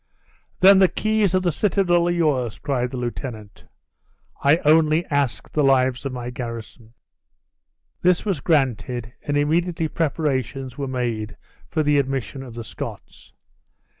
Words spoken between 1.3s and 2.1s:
of the citadel are